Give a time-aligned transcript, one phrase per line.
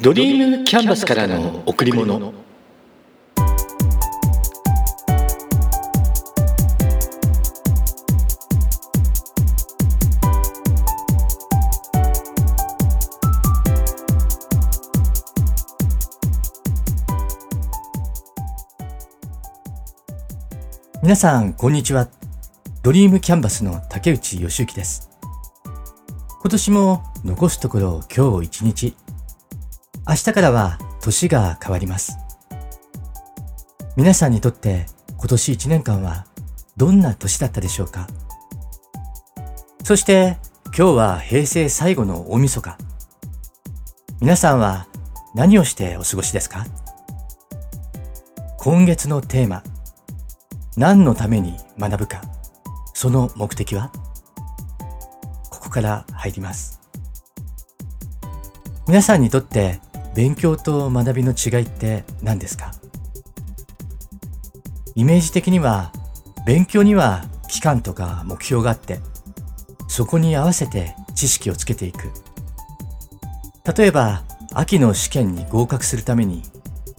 [0.00, 2.32] ドリームキャンバスからの贈り物
[21.02, 22.08] 皆さん、こんにちは。
[22.84, 25.10] ドリームキャンバスの竹内義之です。
[26.40, 29.07] 今年も残すところ今日一日。
[30.08, 32.16] 明日からは年が変わります。
[33.94, 34.86] 皆さんにとって
[35.18, 36.26] 今年一年間は
[36.78, 38.06] どんな年だったでしょうか？
[39.84, 42.78] そして今日は平成最後の大晦日。
[44.22, 44.86] 皆さんは
[45.34, 46.64] 何をしてお過ごしですか？
[48.56, 49.62] 今月のテーマ、
[50.78, 52.22] 何のために学ぶか、
[52.94, 53.92] その目的は？
[55.50, 56.80] ここから入ります。
[58.86, 59.80] 皆さんにとって
[60.18, 62.72] 勉強と学びの違いって何ですか？
[64.96, 65.92] イメージ的には
[66.44, 68.98] 勉強には期間とか目標があって
[69.86, 72.10] そこに合わせて知識をつけていく。
[73.76, 74.24] 例えば
[74.54, 76.42] 秋の試験に合格するために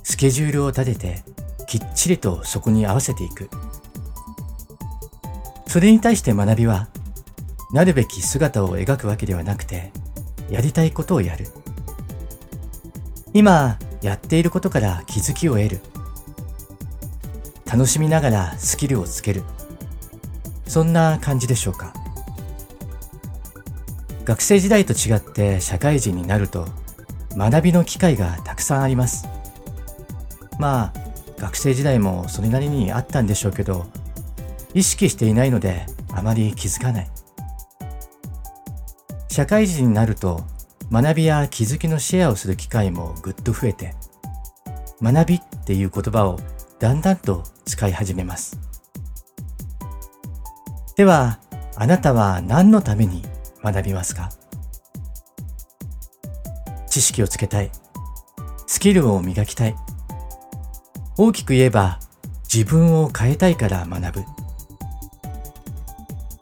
[0.01, 1.23] スケジュールを立てて
[1.67, 3.49] きっちりとそこに合わせていく。
[5.67, 6.87] それに対して学びは
[7.73, 9.91] なるべき姿を描くわけではなくて
[10.49, 11.47] やりたいことをやる。
[13.33, 15.79] 今やっていることから気づきを得る。
[17.71, 19.43] 楽しみながらスキルをつける。
[20.67, 21.93] そんな感じでしょうか。
[24.25, 26.67] 学生時代と違って社会人になると
[27.35, 29.27] 学びの機会がたくさんあります。
[30.59, 33.85] まあ学生時代もそれなりにあったんでしょうけど
[34.73, 37.09] 意識していないのであまり気づかない。
[39.29, 40.43] 社会人になると
[40.91, 43.93] 学びや気づきのシェアをする機会もぐっと増えて
[45.01, 46.39] 学びっていう言葉を
[46.79, 48.59] だんだんと使い始めます。
[50.95, 51.39] では
[51.75, 53.23] あなたは何のために
[53.63, 54.31] 学びますか？
[56.89, 57.71] 知識をつけたい。
[58.67, 59.75] スキルを磨きたい。
[61.17, 61.99] 大きく言えば
[62.51, 64.25] 自分を変えたいから学ぶ。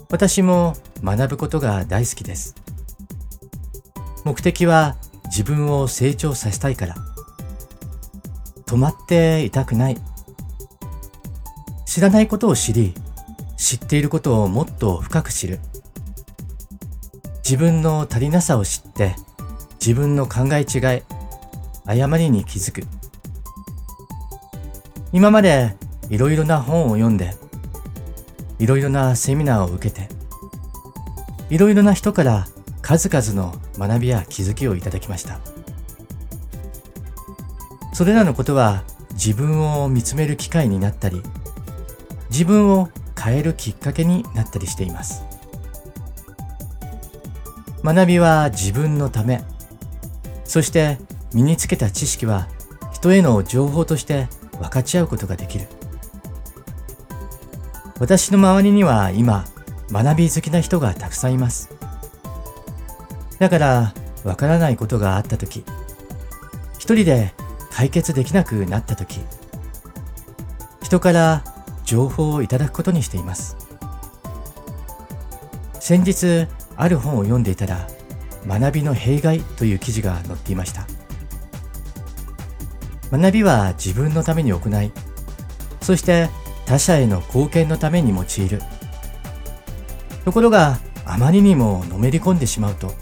[0.10, 2.56] 私も学ぶことが大好きです。
[4.28, 6.96] 目的は自分を成長させたいから。
[8.66, 9.98] 止まっていたくない。
[11.86, 12.94] 知らないことを知り
[13.56, 15.62] 知っていることをもっと深く知る。
[17.38, 19.16] 自分の足りなさを知って
[19.80, 21.04] 自分の考え違い
[21.86, 22.84] 誤りに気づく。
[25.14, 25.78] 今まで
[26.10, 27.34] いろいろな本を読んで
[28.60, 30.10] いろいろなセミナーを受けて
[31.50, 32.46] いろいろな人から
[32.88, 35.42] 数々の学びや気づきをいただきました。
[37.92, 41.22] それらのことは自分を見つめる機会になったり
[42.30, 42.88] 自分を
[43.22, 45.26] 変えるきっかけになったりしています。
[47.84, 49.42] 学びは自分のため
[50.46, 50.98] そして
[51.34, 52.48] 身につけた知識は
[52.94, 54.30] 人への情報として
[54.62, 55.68] 分かち合うことができる。
[58.00, 59.44] 私の周りには今
[59.92, 61.77] 学び好きな人がたくさんいます。
[63.40, 63.94] だから
[64.24, 65.64] わからないことがあった時
[66.80, 67.34] 一人で
[67.72, 69.20] 解決できなくなった時
[70.82, 71.44] 人から
[71.84, 73.56] 情報をいただくことにしています。
[75.80, 77.88] 先日ある本を読んでいたら
[78.46, 80.86] 学びの弊害という記事が載っていました。
[83.12, 84.92] 学びは自分のために行い
[85.82, 86.30] そして
[86.66, 88.62] 他者への貢献のために用いる。
[90.26, 92.94] ところがあまりにものめり込んでしまうと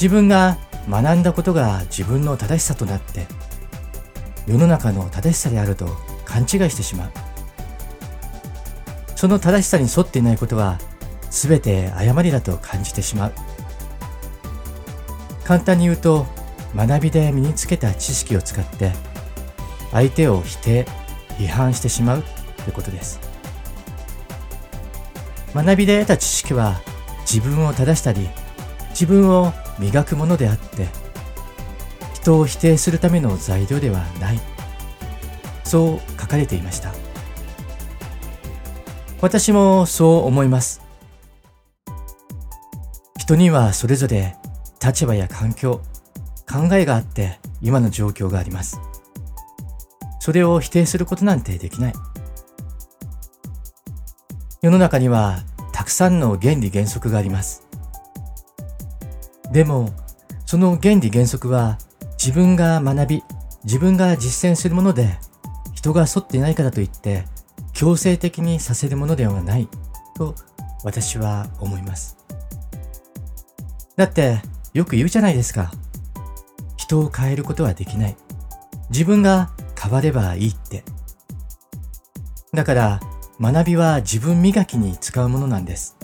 [0.00, 3.26] 自分が学んだことが自分の正しさとなって
[4.46, 5.88] 世の中の正しさであると
[6.24, 7.10] 勘違いしてしまう。
[9.16, 10.78] その正しさに沿っていないことは
[11.30, 13.32] 全て誤りだと感じてしまう。
[15.44, 16.26] 簡単に言うと
[16.76, 18.92] 学びで身につけた知識を使って
[19.90, 20.86] 相手を否定
[21.38, 23.18] 批判してしまうということです。
[25.54, 26.80] 学びで得た知識は
[27.30, 28.28] 自分を正したり
[28.90, 30.88] 自分を磨くものであって
[32.14, 34.40] 人を否定するための材料ではない。
[35.64, 36.92] そう書かれていました。
[39.20, 40.82] 私もそう思います。
[43.18, 44.36] 人にはそれぞれ
[44.82, 45.82] 立場や環境
[46.50, 48.80] 考えがあって今の状況があります。
[50.20, 51.92] それを否定することなんてできない。
[54.62, 55.40] 世の中には
[55.72, 57.67] たくさんの原理原則があります。
[59.52, 59.90] でも
[60.46, 61.78] その原理原則は
[62.12, 63.22] 自分が学び、
[63.64, 65.18] 自分が実践するもので、
[65.74, 67.24] 人が沿っていないからといって、
[67.72, 69.68] 強制的にさせるものではない
[70.16, 70.34] と
[70.84, 72.16] 私は思います。
[73.96, 74.40] だって、
[74.74, 75.70] よく言うじゃないですか。
[76.76, 78.16] 人を変えることはできない。
[78.90, 80.82] 自分が変わればいいって。
[82.54, 83.00] だから、
[83.40, 85.96] 学びは自分磨きに使うものなんです。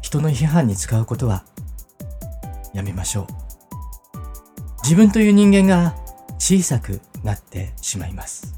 [0.00, 1.44] 人の批判に使うことは
[2.74, 3.26] やめましょう。
[4.82, 5.94] 自分という人間が
[6.38, 8.54] 小さくなってしまいます。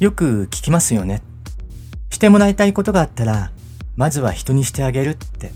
[0.00, 1.22] よく聞きますよね。
[2.10, 3.52] してもらいたいことがあったら、
[3.96, 5.52] まずは人にしてあげるって。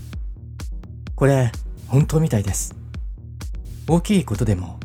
[1.15, 1.51] これ、
[1.87, 2.75] 本当みたいです。
[3.87, 4.78] 大きいことでも、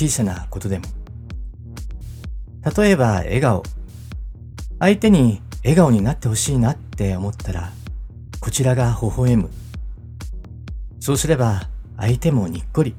[0.00, 0.86] 小さなことでも。
[2.74, 3.62] 例えば、笑顔。
[4.78, 7.70] 相手に笑顔になってほしいなって思ったら、
[8.40, 9.50] こちらが微笑む。
[11.00, 11.68] そうすれば、
[11.98, 12.94] 相手もにっこり、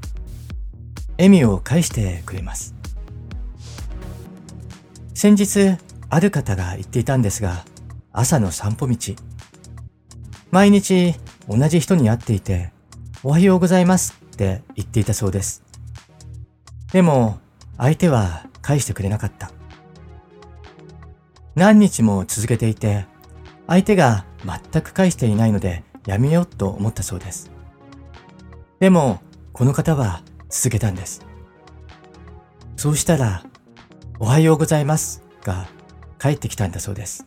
[1.18, 2.76] 笑みを返してくれます。
[5.16, 5.78] 先日、
[6.10, 7.66] ある方が言っていたんですが、
[8.12, 9.16] 朝の散歩道。
[10.52, 11.16] 毎日
[11.50, 12.72] 同じ人に会っていて、
[13.24, 15.71] おはようございますって言っていたそうです。
[16.92, 17.40] でも、
[17.78, 19.52] 相手は返してくれなかった。
[21.56, 23.06] 何日も続けていて、
[23.68, 27.50] 相手が全く返していないのでやめようと思ったそうです。
[28.80, 29.22] でも、
[29.54, 31.26] この方は続けたんです。
[32.76, 33.44] そうしたら、
[34.20, 35.68] おはようございますが
[36.20, 37.26] 帰ってきたんだそうです。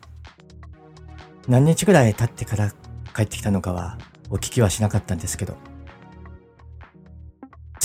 [1.48, 2.70] 何日ぐらい経ってから
[3.14, 3.98] 帰ってきたのかは
[4.30, 5.56] お聞きはしなかったんですけど、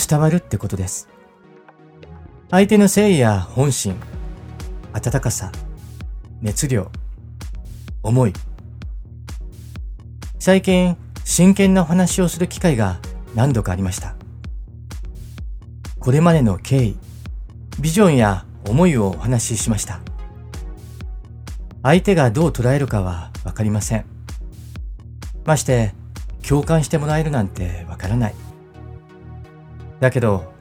[0.09, 1.07] 伝わるってことです。
[2.51, 3.95] 相手の誠意や本心、
[4.91, 5.51] 温かさ、
[6.41, 6.91] 熱量、
[8.01, 8.33] 思い。
[10.39, 12.97] 最近、真剣なお話をする機会が
[13.35, 14.15] 何度かありました。
[15.99, 16.97] これまでの経緯、
[17.79, 19.99] ビジョンや思いをお話ししました。
[21.83, 24.05] 相手がどう捉えるかはわかりません。
[25.45, 25.93] まして、
[26.41, 28.35] 共感してもらえるなんてわからない。
[29.99, 30.57] だけど、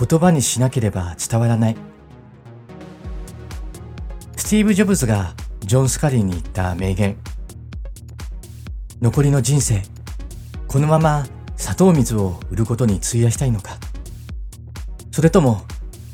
[0.00, 1.76] 言葉にしなければ伝わらない。
[4.34, 7.18] スティーブ・ジョブズがジョン・スカリーに言った名言。
[9.02, 9.82] 残りの人生、
[10.66, 11.26] このまま
[11.56, 13.76] 砂糖水を売ることに費やしたいのか。
[15.12, 15.64] それとも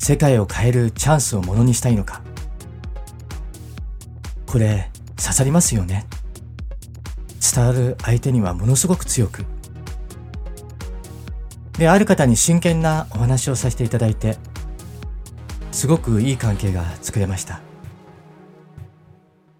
[0.00, 2.22] 世界を変えるチャンスをものにしたいのか。
[4.46, 6.06] これ刺さりますよね。
[7.54, 9.44] 伝わる相手にはものすごく強く。
[11.78, 14.38] で、ある方に真剣なお話をさせていただいて、
[15.72, 17.60] すごくいい関係が作れました。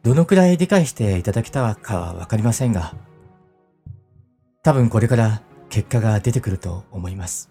[0.02, 2.94] どのくらい理解していただけたかはわかりませんが、
[4.62, 7.50] 多分これから結果が出てくると思います。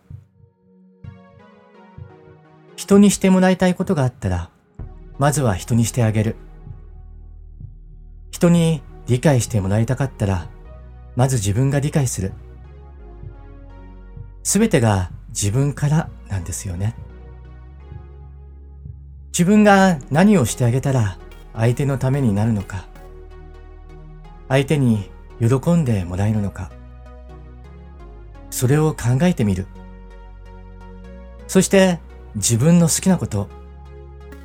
[2.75, 4.50] 人にしてもらいたいことがあったら、
[5.19, 6.35] まずは人にしてあげる。
[8.31, 10.50] 人に理解してもらいたかったら、
[11.15, 12.33] まず自分が理解する。
[14.46, 16.96] すべてが自分からなんですよね。
[19.32, 21.18] 自分が何をしてあげたら
[21.54, 22.86] 相手のためになるのか、
[24.48, 25.10] 相手に
[25.40, 26.72] 喜んでもらえるのか、
[28.52, 29.66] それを考えてみる。
[31.48, 32.00] そして
[32.36, 33.50] 自分の好きなこと、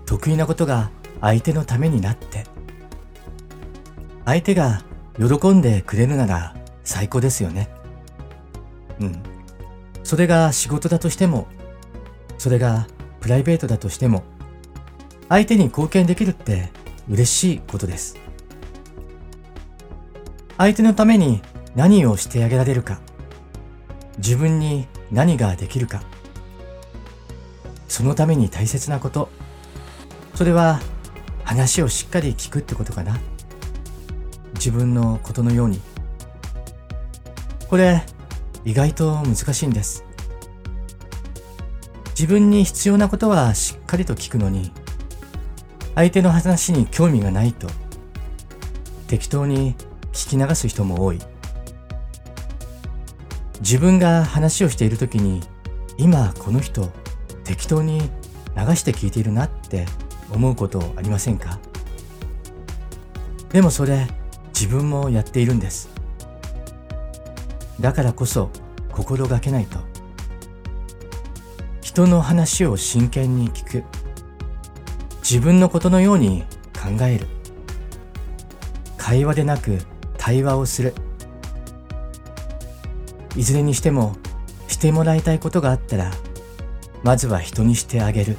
[0.06, 0.90] 得意なことが
[1.20, 2.46] 相手のためになって、
[4.24, 4.82] 相手が
[5.18, 7.68] 喜んでくれるなら最高ですよね。
[8.98, 9.29] うん。
[10.02, 11.46] それが仕事だとしても、
[12.38, 12.86] それが
[13.20, 14.24] プライベートだとしても、
[15.28, 16.70] 相手に貢献できるって
[17.08, 18.16] 嬉しいことです。
[20.58, 21.42] 相手のために
[21.74, 23.00] 何をしてあげられるか、
[24.18, 26.02] 自分に何ができるか、
[27.88, 29.28] そのために大切なこと、
[30.34, 30.80] それは
[31.44, 33.18] 話をしっかり聞くってことかな。
[34.54, 35.80] 自分のことのように。
[37.68, 38.04] これ、
[38.64, 40.04] 意外と難しいんです。
[42.10, 44.72] 自分に必要なことはしっかりと聞くのに、
[45.94, 47.66] 相手の話に興味がないと、
[49.06, 49.74] 適当に
[50.12, 51.18] 聞き流す人も多い。
[53.60, 55.42] 自分が話をしている時に、
[55.96, 56.90] 今この人、
[57.44, 58.00] 適当に
[58.56, 59.86] 流して聞いているなって
[60.30, 61.58] 思うことありませんか？
[63.50, 64.06] でもそれ、
[64.54, 65.88] 自分もやっているんです。
[67.80, 68.50] だからこそ
[68.92, 69.78] 心がけないと。
[71.80, 73.84] 人の話を真剣に聞く。
[75.30, 76.42] 自分のことのように
[76.74, 77.28] 考える
[78.96, 79.78] 会話でなく
[80.18, 80.92] 対話をする
[83.36, 84.16] いずれにしても
[84.66, 86.10] してもらいたいことがあったら
[87.04, 88.36] まずは人にしてあげる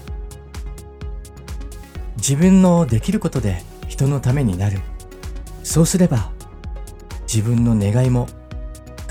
[2.17, 4.79] 自分のできることで人のためになる
[5.63, 6.31] そうすれば
[7.21, 8.27] 自分の願いも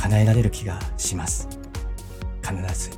[0.02, 1.46] 叶えられる気がします。
[2.42, 2.90] 必ず。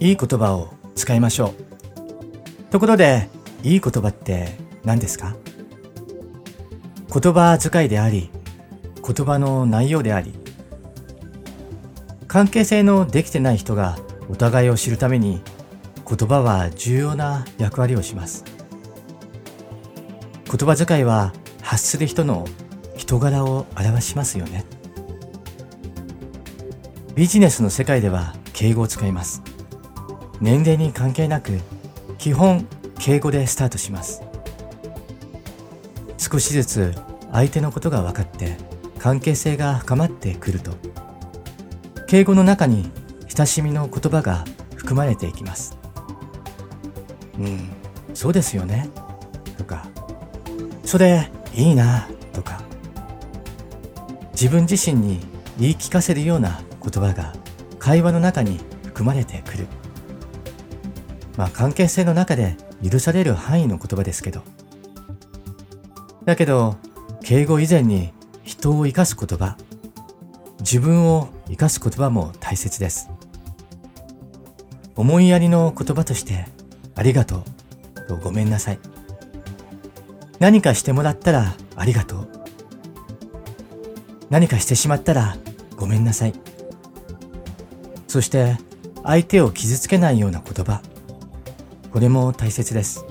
[0.00, 1.54] いい言葉を使いましょ
[2.68, 2.72] う。
[2.72, 3.28] ところで、
[3.62, 5.36] いい言葉って何ですか？
[7.12, 8.30] 言葉遣いであり、
[9.06, 10.39] 言葉の内容であり、
[12.30, 15.42] 関係性のできてない人がお互いを知るために
[16.06, 18.44] 言葉は重要な役割をします。
[20.44, 22.46] 言葉遣いは発する人の
[22.94, 24.64] 人柄を表しますよね。
[27.16, 29.42] ビジネスの世界では敬語を使います。
[30.40, 31.58] 年齢に関係なく
[32.16, 32.64] 基本
[33.00, 34.22] 敬語でスタートします
[36.16, 36.94] 少しずつ
[37.32, 38.56] 相手のことが分かって
[39.00, 40.89] 関係性が深まってくると
[42.10, 42.90] 敬語の中に
[43.28, 45.78] 親しみの言葉が含まれていきます。
[47.38, 47.70] うん。
[48.14, 48.88] そうですよね。
[49.56, 49.86] とか
[50.82, 52.62] それいいなとか
[54.32, 55.20] 自分自身に
[55.56, 57.32] 言い聞かせるような言葉が
[57.78, 59.68] 会話の中に含まれてくる。
[61.36, 64.42] まあ関係性の中で許される範囲の言葉ですけど。
[66.24, 66.76] だけど、
[67.22, 68.12] 敬語以前に
[68.42, 69.56] 人を生かす言葉、
[70.58, 73.10] 自分を生かす言葉も大切です。
[74.96, 76.46] 思いやりの言葉として、
[76.94, 77.60] ありがとう
[78.06, 78.78] とごめんなさい。
[80.38, 82.28] 何かしてもらったらありがとう。
[84.30, 85.36] 何かしてしまったら
[85.76, 86.34] ごめんなさい。
[88.06, 88.56] そして
[89.02, 90.82] 相手を傷つけないような言葉。
[91.92, 93.04] これも大切です。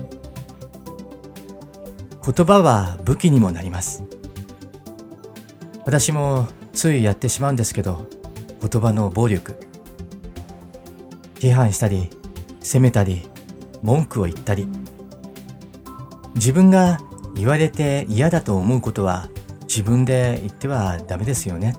[2.22, 4.04] 言葉は武器にもなります。
[5.84, 8.06] 私もついやってしまうんですけど、
[8.60, 9.58] 言葉の暴力。
[11.36, 12.10] 批判したり、
[12.60, 13.28] 責めたり、
[13.82, 14.68] 文句を言ったり。
[16.34, 16.98] 自分が
[17.34, 19.28] 言われて嫌だと思うことは
[19.62, 21.76] 自分で言ってはダメですよね。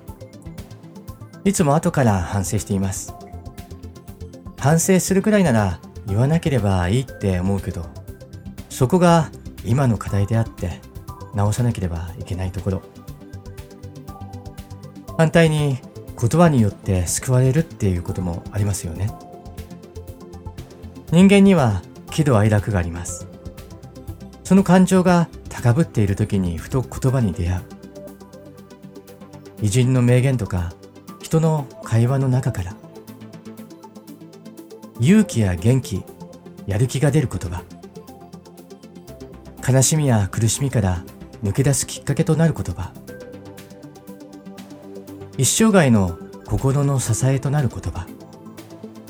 [1.44, 3.14] いつも後から反省しています。
[4.58, 7.84] 反省するくらいなら言わなければいいって思うけど、
[8.68, 9.30] そこが
[9.64, 10.80] 今の課題であって
[11.34, 12.82] 直さなければいけないところ。
[15.16, 15.78] 反対に
[16.20, 19.10] 言葉によって救われるっていうこともありますよね。
[21.10, 23.26] 人間には喜怒哀楽があります。
[24.44, 27.62] その感情が高ぶっている時にふと言葉に出会う。
[29.62, 30.72] 偉人の名言とか
[31.20, 32.74] 人の会話の中から
[35.00, 36.04] 勇気や元気、
[36.66, 37.64] やる気が出る言葉。
[39.68, 41.04] 悲しみや苦しみから
[41.42, 42.92] 抜け出すきっかけとなる言葉。
[45.42, 48.06] 一生涯の心の支えとなる言葉。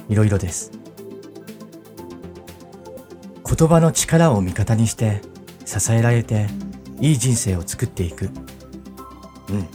[0.09, 0.73] いろいろです。
[3.45, 5.21] 言葉の力を味方にして
[5.67, 6.47] 支えられて
[7.03, 8.31] いい人生を作っていく。
[9.51, 9.69] うん。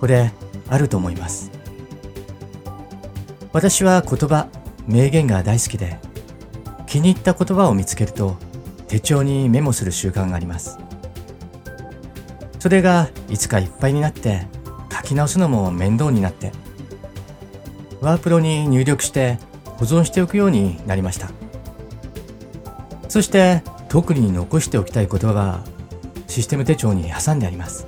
[0.00, 0.32] これ
[0.70, 1.50] あると思います。
[3.52, 4.48] 私は言葉
[4.86, 5.98] 名言が大好きで
[6.86, 8.38] 気に入った言葉を見つけると
[8.88, 10.78] 手帳にメモする習慣があります
[12.58, 14.46] それがいつかいっぱいになって
[15.10, 16.52] き直すのも面倒になって
[18.00, 21.30] ワープロに入力して保存しておくようになりました。
[23.08, 25.64] そして特に残しておきたい言葉は
[26.28, 27.86] システム手帳に挟んであります。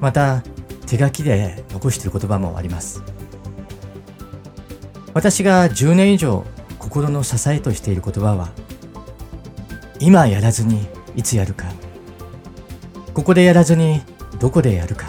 [0.00, 0.42] また
[0.86, 3.02] 手書きで残している言葉もあります。
[5.14, 6.44] 私が10年以上
[6.78, 8.50] 心の支えとしている言葉は、
[9.98, 11.66] 今やらずにいつやるか、
[13.14, 14.02] ここでやらずに
[14.38, 15.06] どこでやるか、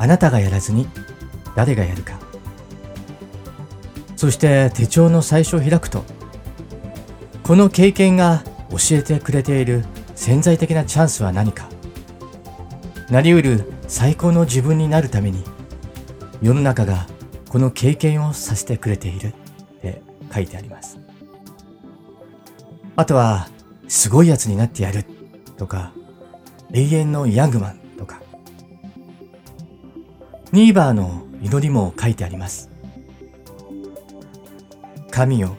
[0.00, 0.88] あなたがやらずに
[1.54, 2.18] 誰がやるか、
[4.16, 6.04] そして手帳の最初を開くと、
[7.42, 11.68] この経験が教えてくれている潜在的なチャンスは何か、
[13.10, 15.44] なりうる最高の自分になるために、
[16.40, 17.06] 世の中が
[17.50, 19.32] この経験をさせてくれているっ
[19.82, 20.00] て
[20.32, 20.98] 書いてあります。
[22.96, 23.50] あとは、
[23.86, 25.04] すごいやつになってやる
[25.58, 25.92] とか、
[26.72, 27.79] 永遠のヤングマン、
[30.52, 32.70] ニーバーの祈りも書いてあります。
[35.10, 35.56] 神よ、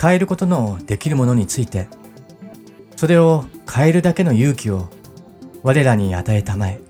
[0.00, 1.88] 変えることのできるものについて、
[2.96, 4.88] それを変えるだけの勇気を
[5.62, 6.80] 我らに与えたまえ。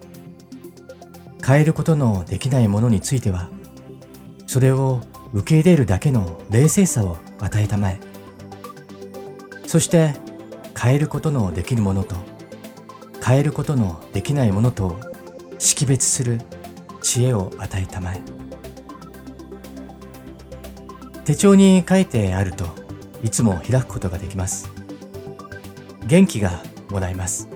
[1.45, 3.49] 変えることのできないものについては、
[4.47, 5.01] それを
[5.33, 8.01] 受け入れるだけの冷静さを与えたまえ。
[9.67, 10.15] そして
[10.81, 12.15] 変えることのできるものと
[13.25, 14.99] 変えることのできないものと
[15.59, 16.41] 識別する
[17.01, 18.23] 知恵を与えたまえ。
[21.25, 22.65] 手帳に書いてあると
[23.23, 24.71] いつも開くことができます。
[26.07, 27.49] 元気がもらえます。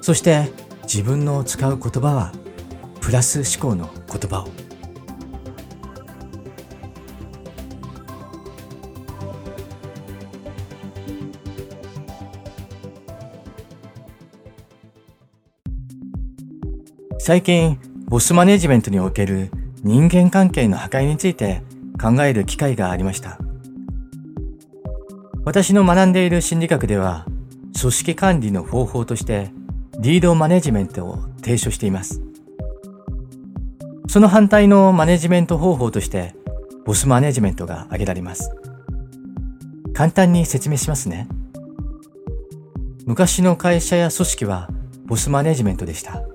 [0.00, 0.50] そして
[0.84, 2.32] 自分の使う言葉は
[3.00, 4.48] プラス思考の言葉を
[17.24, 19.52] 最近ボスマネジメントにおける
[19.84, 21.62] 人間関係の破壊について
[22.00, 23.38] 考える機会がありました
[25.44, 27.26] 私の学んでいる心理学では
[27.80, 29.52] 組織管理の方法として
[30.00, 32.20] リードマネジメントを提唱しています。
[34.08, 36.34] その反対のマネジメント方法として、
[36.84, 38.50] ボスマネジメントが挙げられます。
[39.94, 41.28] 簡単に説明しますね。
[43.06, 44.68] 昔の会社や組織は
[45.04, 46.31] ボスマネジメントでした。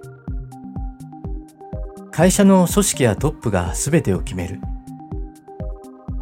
[2.17, 4.59] 会社の組織やトップが全てを決める。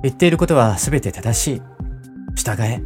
[0.03, 1.61] 言っていることは全て正しい。
[2.35, 2.81] 従え。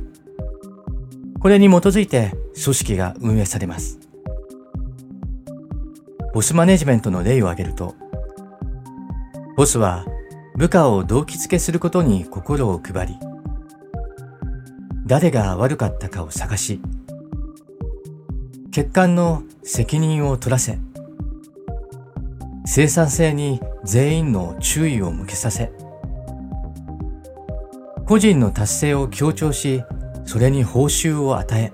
[1.39, 3.97] これに基づいて組織が運営されます。
[6.35, 7.95] ボスマネジメントの例を挙げると、
[9.57, 10.05] ボスは
[10.55, 13.17] 部下を動機付けすることに心を配り、
[15.07, 16.79] 誰が悪かったかを探し、
[18.65, 20.77] 欠陥の責任を取らせ、
[22.71, 25.71] 生産性に全員の注意を向けさせ、
[28.05, 29.84] 個人の達成を強調し、
[30.23, 31.73] それに報酬を与え、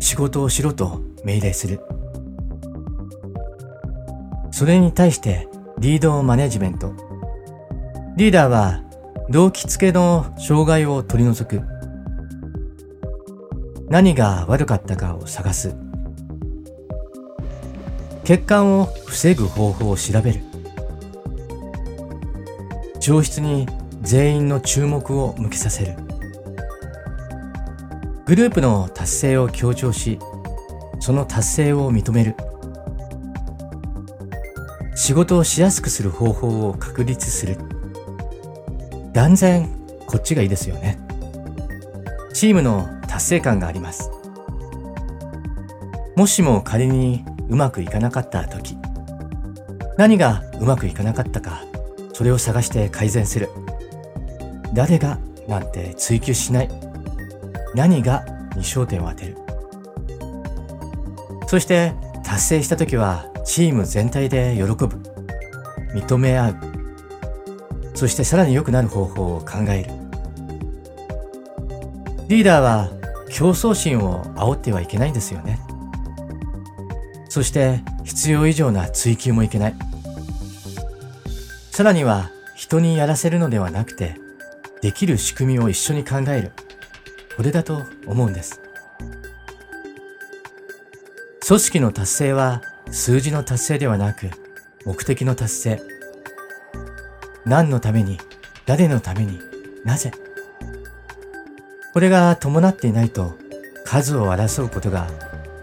[0.00, 1.80] 仕事をしろと命令する。
[4.52, 5.48] それに対して
[5.78, 6.94] リードマネジメント。
[8.16, 8.82] リーダーは
[9.28, 11.60] 動機付けの障害を取り除く。
[13.90, 15.87] 何が悪かったかを探す。
[18.28, 20.42] 欠陥を防ぐ方法を調べる。
[23.00, 23.66] 上質に
[24.02, 25.94] 全員の注目を向けさせる。
[28.26, 30.18] グループの達成を強調し、
[31.00, 32.34] その達成を認める。
[34.94, 37.56] 仕事をしやすくする方法を確立する。
[39.14, 39.70] 断然
[40.06, 40.98] こっちがいいですよね。
[42.34, 44.10] チームの達成感があります。
[46.14, 48.76] もしも仮にうまくいかなかった時、
[49.96, 51.62] 何がうまくいかなかったか、
[52.12, 53.48] それを探して改善する。
[54.74, 56.68] 誰がなんて追求しない。
[57.74, 58.24] 何が
[58.56, 59.36] に焦点を当てる。
[61.46, 64.88] そして達成した時はチーム全体で喜ぶ。
[65.94, 66.56] 認め合う。
[67.94, 69.90] そしてさらに良くなる方法を考える。
[72.28, 72.90] リーダーは
[73.30, 75.58] 競争心を煽ってはいけないんですよね。
[77.28, 79.74] そして必要以上な追求もいけない。
[81.70, 84.16] さらには人にやらせるのではなくて、
[84.80, 86.52] できる仕組みを一緒に考える。
[87.36, 88.60] これだと思うんです。
[91.46, 94.30] 組織の達成は数字の達成ではなく
[94.84, 95.82] 目的の達成。
[97.44, 98.18] 何のために、
[98.66, 99.40] 誰のために、
[99.84, 100.12] なぜ。
[101.94, 103.38] これが伴っていないと
[103.84, 105.08] 数を争うことが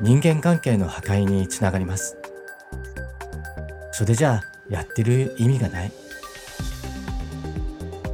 [0.02, 2.18] 人間関係の破壊につながります。
[3.92, 5.92] それじゃあやってる意味がない。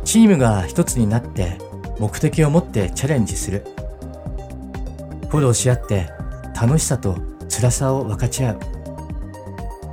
[0.04, 1.58] チームが一つになって
[2.00, 3.66] 目的を持ってチャレンジする。
[5.30, 6.10] フォローし合って
[6.60, 7.18] 楽しさと
[7.50, 8.60] 辛さを分かち合う。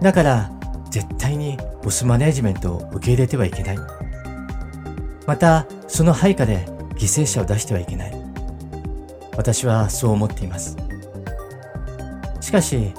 [0.02, 0.50] だから
[0.90, 3.78] 絶対にボスマネージメントを受け入れてはいけない。
[5.26, 8.12] また、その配下で犠牲者を出してはいけない。
[9.36, 10.87] 私はそう思っています。
[12.48, 12.94] しかし、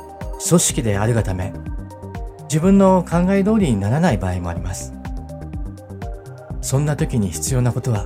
[0.47, 1.51] 組織であるがため、
[2.43, 4.93] 自分の考え通りにならない場合もあります。
[6.61, 8.05] そんな時に必要なことは、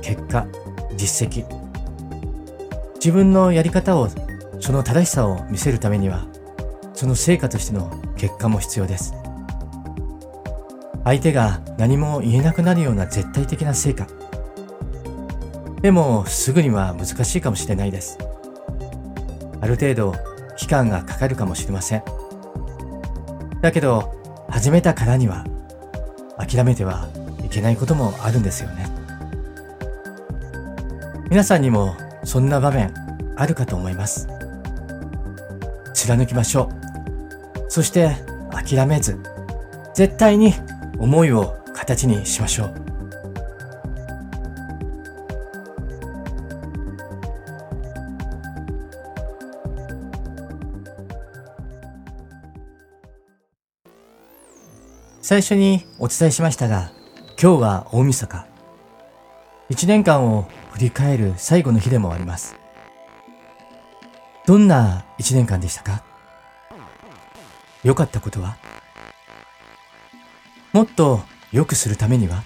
[0.00, 0.46] 結果、
[0.96, 1.44] 実績。
[3.04, 4.08] 自分のやり方を、
[4.60, 6.24] その正しさを見せるためには、
[6.94, 9.14] その成果としての結果も必要です。
[11.02, 14.06] 相手が何も言えなくなるような絶対的な成果。
[15.82, 18.18] でも、すぐには難しいかもしれないです。
[19.60, 20.27] ある程度、
[20.58, 22.02] 期間がかかるかもしれません。
[23.62, 24.12] だけど、
[24.50, 25.46] 始めたからには、
[26.36, 27.08] 諦めては
[27.42, 28.98] いけないこともあるんですよね。
[31.30, 31.94] 皆さんにも
[32.24, 32.94] そんな場面
[33.36, 34.28] あるかと思います
[35.92, 36.70] 貫きましょ
[37.66, 38.16] うそして
[38.50, 39.18] 諦めず
[39.94, 40.54] 絶対に
[40.98, 42.87] 思いを形にしましょう
[55.28, 56.90] 最初にお伝えしましたが、
[57.38, 58.46] 今日は大晦日。
[59.68, 62.56] 一年間を振り返る最後の日でもあります。
[64.46, 66.02] どんな一年間でしたか？
[67.84, 68.56] 良かったことは？
[70.72, 71.20] もっと
[71.52, 72.42] 良くするためには？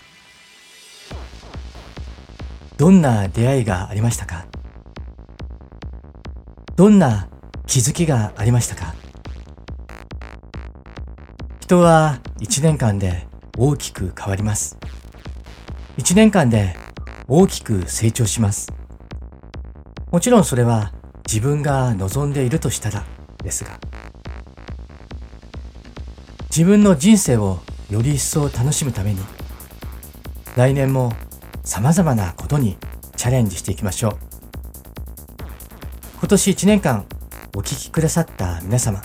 [2.79, 4.47] どんな出会いがありましたか？
[6.75, 7.29] どんな
[7.69, 8.97] 気づきがありましたか？
[11.61, 14.77] 人は一年間で大きく変わります。
[15.97, 16.77] 一年間で
[17.29, 18.73] 大きく成長します。
[20.11, 20.93] もちろんそれは
[21.25, 23.05] 自分が望んでいるとしたら
[23.45, 23.79] ですが、
[26.51, 29.21] 自分の人生をより一層楽しむために、
[30.57, 31.13] 来年も
[31.63, 32.77] 様々なことに
[33.15, 34.19] チャレンジしていきましょう。
[36.19, 37.07] 今年一年間
[37.55, 39.01] お聴きくださった皆様、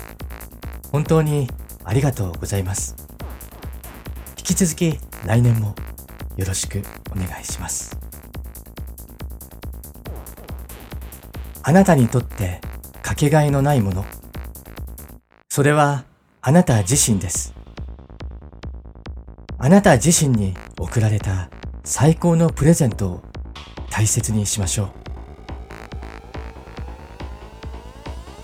[0.92, 1.48] 本当に
[1.84, 3.07] ありがとうございます。
[4.50, 5.76] 引き続き来年も
[6.38, 6.82] よろしく
[7.12, 8.00] お願いします。
[11.64, 12.62] あなたにとって
[13.02, 14.06] かけがえのないもの。
[15.50, 16.06] それは
[16.40, 17.54] あなた自身です。
[19.58, 21.50] あなた自身に贈られた
[21.84, 23.22] 最高のプレゼントを
[23.90, 24.92] 大切にしましょう。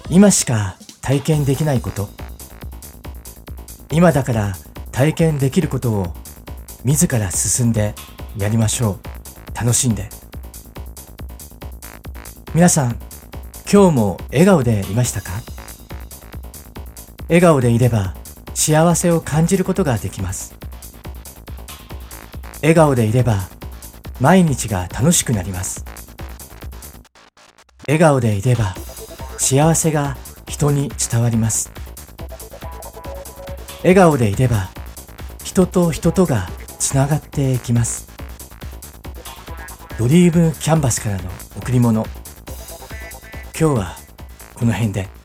[0.10, 2.10] 今しか体験できないこと。
[3.90, 4.54] 今だから
[4.94, 6.14] 体験できることを
[6.86, 7.96] 自ら進んで
[8.38, 9.56] やりましょう。
[9.56, 10.08] 楽しんで。
[12.54, 13.00] 皆さん、
[13.70, 15.32] 今日も笑顔でいましたか？
[17.28, 18.14] 笑顔でいれば
[18.54, 20.56] 幸せを感じることができます。
[22.62, 23.40] 笑顔でいれば
[24.22, 25.84] 毎日が楽しくなります。
[27.88, 28.76] 笑顔でいれば
[29.40, 30.16] 幸せが
[30.48, 31.72] 人に伝わります。
[33.80, 34.70] 笑顔でいれば
[35.54, 38.12] 人と人とがつながっていきます
[40.00, 42.04] ドリームキャンバスからの贈り物
[43.56, 43.96] 今日は
[44.56, 45.23] この辺で。